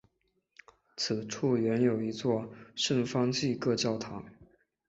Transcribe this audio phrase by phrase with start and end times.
[0.97, 4.25] 此处原有一座圣方济各教堂。